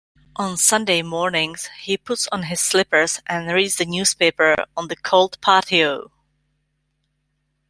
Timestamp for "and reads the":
3.27-3.85